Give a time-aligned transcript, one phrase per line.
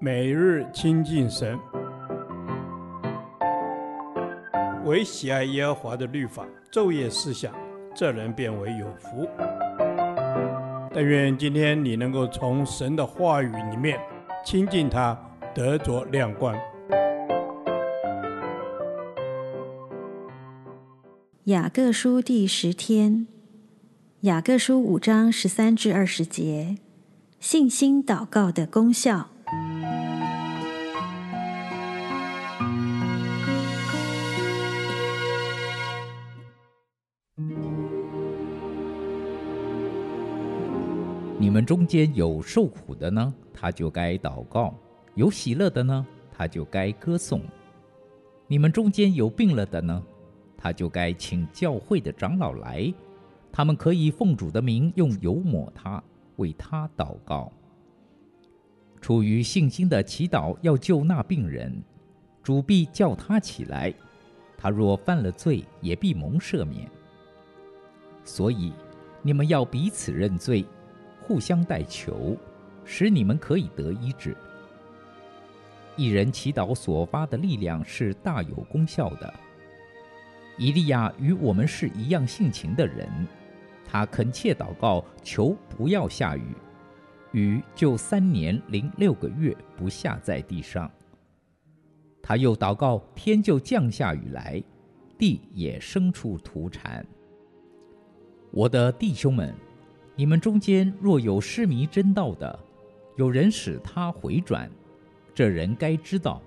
[0.00, 1.58] 每日亲近神，
[4.84, 7.54] 唯喜爱耶和华的律法，昼夜思想，
[7.94, 9.28] 这人便为有福。
[10.92, 13.98] 但愿今天你能够从神的话语里面
[14.44, 15.18] 亲近他，
[15.54, 16.54] 得着亮光。
[21.44, 23.26] 雅各书第十天，
[24.20, 26.76] 雅各书五章十三至二十节，
[27.40, 29.30] 信心祷告的功效。
[41.54, 44.74] 你们中间有受苦的呢，他就该祷告；
[45.14, 47.40] 有喜乐的呢，他就该歌颂。
[48.48, 50.02] 你们中间有病了的呢，
[50.56, 52.92] 他就该请教会的长老来，
[53.52, 56.02] 他们可以奉主的名用油抹他，
[56.38, 57.52] 为他祷告。
[59.00, 61.80] 出于信心的祈祷要救那病人，
[62.42, 63.94] 主必叫他起来。
[64.58, 66.90] 他若犯了罪，也必蒙赦免。
[68.24, 68.72] 所以
[69.22, 70.64] 你们要彼此认罪，
[71.26, 72.36] 互相代求，
[72.84, 74.36] 使你们可以得医治。
[75.96, 79.32] 一人祈祷所发的力量是大有功效的。
[80.58, 83.08] 以利亚与我们是一样性情的人，
[83.86, 86.54] 他恳切祷告，求不要下雨，
[87.32, 90.90] 雨就三年零六个月不下在地上。
[92.22, 94.62] 他又祷告，天就降下雨来，
[95.16, 97.04] 地也生出土产。
[98.50, 99.54] 我的弟兄们，
[100.16, 102.56] 你们中间若有失迷真道的，
[103.16, 104.70] 有人使他回转，
[105.34, 106.40] 这人该知道。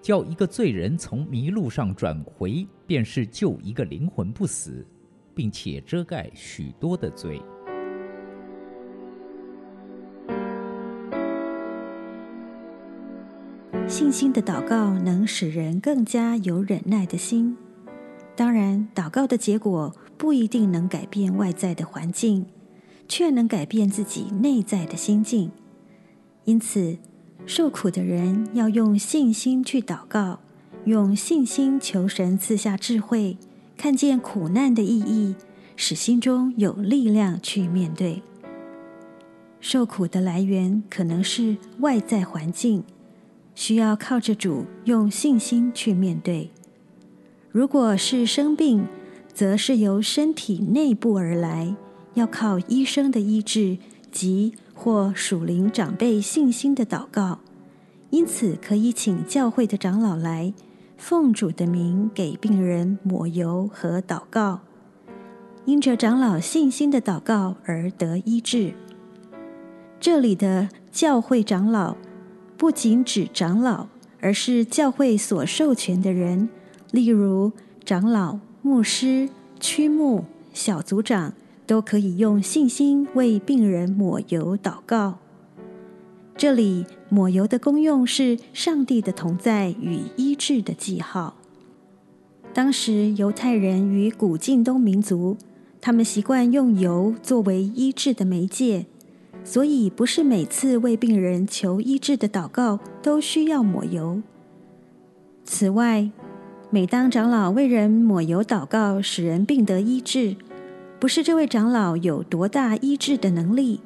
[0.00, 4.84] 叫一个罪人从迷路上转回，便是救一个灵魂不死，
[5.32, 7.40] 并且遮盖许多的罪。
[13.88, 17.56] 信心的祷告能使人更加有忍耐的心。
[18.34, 22.46] 当然，祷告的结果不一定能改变外在的环境，
[23.12, 25.50] 却能改变自己内在的心境。
[26.46, 26.96] 因此，
[27.44, 30.40] 受苦的人要用信心去祷告，
[30.86, 33.36] 用信心求神赐下智慧，
[33.76, 35.34] 看见苦难的意义，
[35.76, 38.22] 使心中有力量去面对。
[39.60, 42.82] 受苦的来源可能是外在环境，
[43.54, 46.50] 需要靠着主用信心去面对。
[47.50, 48.86] 如果是生病，
[49.34, 51.76] 则是由身体内部而来，
[52.14, 53.78] 要靠医生的医治
[54.10, 57.38] 及或属灵长辈信心的祷告，
[58.10, 60.52] 因此可以请教会的长老来，
[60.96, 64.60] 奉主的名给病人抹油和祷告，
[65.64, 68.74] 因着长老信心的祷告而得医治。
[69.98, 71.96] 这里的教会长老
[72.58, 73.86] 不仅指长老，
[74.20, 76.48] 而是教会所授权的人，
[76.90, 77.52] 例如
[77.84, 81.32] 长老、牧师、区牧、小组长。
[81.72, 85.20] 都可以用信心为病人抹油祷告。
[86.36, 91.34] 这里抹油的功用是上帝的同在与医治的记号。
[92.52, 95.38] 当时犹太人与古近东民族，
[95.80, 98.84] 他们习惯用油作为医治的媒介，
[99.42, 104.20] 所以不是每次为病人求医治的祷告都需要抹油。
[105.46, 106.10] 此外，
[106.68, 110.36] 每当长老为人抹油祷告，使人病得医治。
[111.02, 113.80] 不是这位长老有多大医治的能力，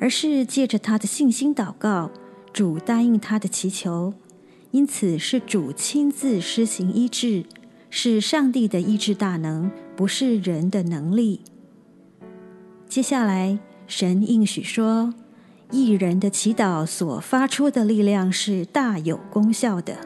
[0.00, 2.10] 而是借着他的信心祷告，
[2.50, 4.14] 主答应他的祈求，
[4.70, 7.44] 因此是主亲自施行医治，
[7.90, 11.42] 是上帝的医治大能，不是人的能力。
[12.88, 15.12] 接下来，神应许说，
[15.70, 19.98] 义人的祈祷所发出的力量是大有功效的。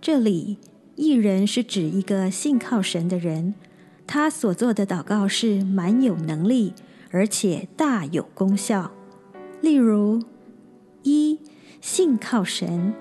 [0.00, 0.58] 这里，
[0.94, 3.54] 义人是指一个信靠神的人。
[4.12, 6.74] 他所做的祷告是蛮有能力，
[7.12, 8.90] 而且大有功效。
[9.60, 10.20] 例如，
[11.04, 11.38] 一
[11.80, 12.92] 信靠神，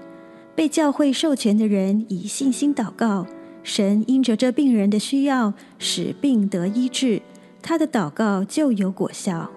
[0.53, 3.25] 被教会授权的人以信心祷告，
[3.63, 7.23] 神因着这病人的需要，使病得医治，
[7.59, 9.49] 他的祷告就有果效。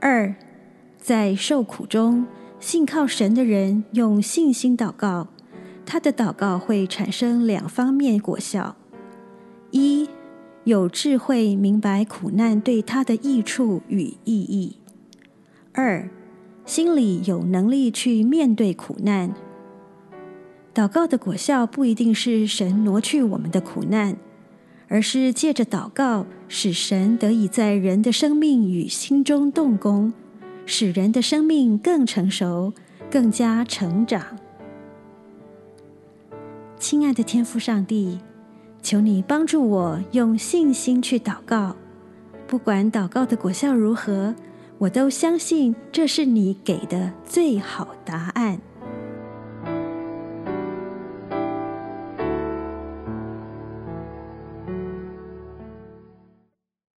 [0.00, 0.34] 二，
[0.98, 2.26] 在受苦中，
[2.58, 5.28] 信靠神的人用信心祷告，
[5.86, 8.74] 他的祷告会产生两方面果效：
[9.70, 10.08] 一。
[10.70, 14.76] 有智慧明白苦难对他的益处与意义。
[15.72, 16.08] 二，
[16.64, 19.34] 心里有能力去面对苦难。
[20.72, 24.16] 祷告的果效不一定是神挪去我们的苦难，
[24.86, 30.12] 而是借着祷告，使神得以在人的生命与心中动工，
[30.64, 32.72] 使人的生命更成熟，
[33.10, 34.38] 更加成长。
[36.78, 38.20] 亲爱的天父上帝，
[38.82, 41.76] 求你帮助我用信心去祷告，
[42.46, 44.34] 不管祷告的果效如何，
[44.78, 48.60] 我都相信这是你给的最好答案。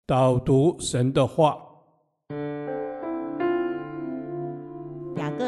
[0.07, 1.57] 导读神的话，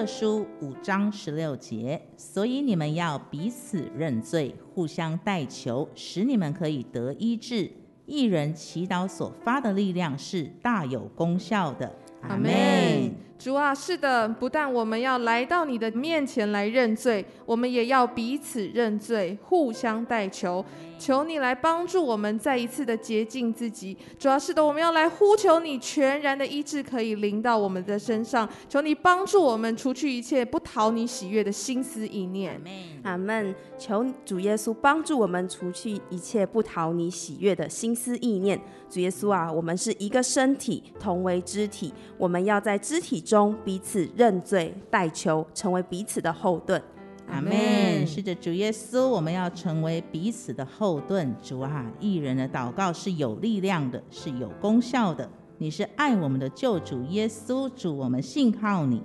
[0.07, 7.71] 书五章十六节，所以你们要彼此认罪，互相代求，使你们可以得医治。
[8.07, 11.91] 一人祈祷所发的力量是大有功效的。
[12.21, 13.24] 阿门。
[13.37, 20.65] 主啊，是的，不但我们要来到你的面前来认罪，我们也要彼此认罪，互相代求。
[20.97, 23.95] 求你来帮助我们再一次的洁净自己。
[24.19, 28.49] 主要是的，我们要来呼求你全然的医治，可以临到我们的身上。
[28.69, 32.59] 求你帮助我们除去一切不讨你喜悦的心思意念。
[33.03, 33.55] 阿门。
[33.77, 38.59] 求主耶稣帮助我们除去一切不讨你喜悦的心思意念。
[38.89, 46.81] 主耶稣啊，我们是一个身体，同为肢体，我们要在肢体中彼此认罪、代求，成为彼此的后盾。
[47.27, 48.07] 阿门。
[48.07, 51.35] 是的，主耶稣，我们要成为彼此的后盾。
[51.43, 55.29] 主啊，一人的祷告是有力量的，是有功效的。
[55.57, 59.03] 你是爱我们的救主耶稣，主，我们信靠你。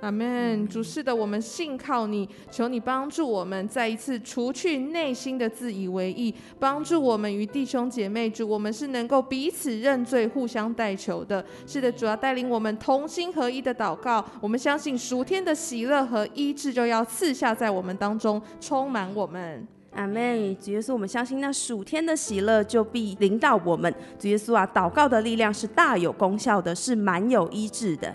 [0.00, 11.44] 阿门，主是的，我们信靠你，求你帮助我们再一次除去内心的自以为意，帮助我们与弟兄姐妹，主，我们是能够彼此认罪、互相代求的。
[11.66, 19.68] 是的，主要带领我们同心合一的祷告，我们相信属天的喜乐和医治就要赐下在我们当中，充满我们。
[19.92, 20.56] 阿门。
[20.56, 23.94] 主耶稣，我们相信那属天的喜乐就必临到我们。
[24.18, 28.14] 主耶稣啊，祷告的力量是大有功效的，是蛮有医治的。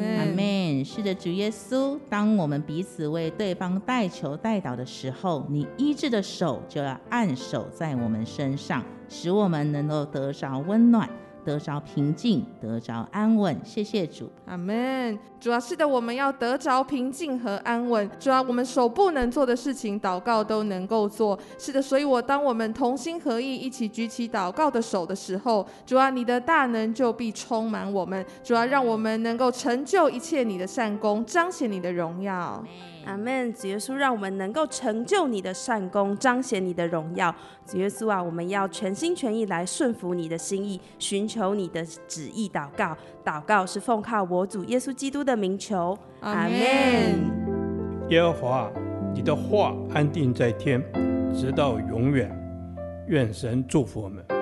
[0.00, 0.84] 阿门。
[0.84, 11.08] 是的，主耶稣，当我们彼此为对方代求代祷的时候，你医治的手就要按手在我们身上，使我们能够得着温暖。
[11.44, 13.58] 得着平静，得着安稳。
[13.64, 15.18] 谢谢主，阿门。
[15.40, 18.08] 主要是的，我们要得着平静和安稳。
[18.20, 21.36] 主要我们手不能做的事情，祷告都能够做。
[21.58, 28.24] 是的，所以我当我们同心合意，一起举起祷告的手的时候，主啊，你的大能就必充满我们。
[28.44, 32.62] 主要，让我们能够成就一切你的善功，彰显你的荣耀。
[33.04, 33.52] 阿门。
[33.52, 37.34] 主耶稣，让我们能够成就你的善功，彰显你的荣耀。
[37.66, 42.48] 主耶稣啊，我们要全心全意来顺服你的心意，寻求你的旨意。
[42.48, 45.96] 祷告，祷告是奉靠我主耶稣基督的名求。
[46.20, 46.52] 阿门。
[48.10, 48.70] 耶和华，
[49.14, 50.82] 你的话安定在天，
[51.32, 52.30] 直到永远。
[53.08, 54.41] 愿神祝福我们。